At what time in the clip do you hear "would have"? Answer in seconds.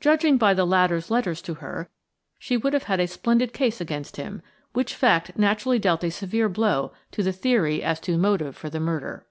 2.58-2.82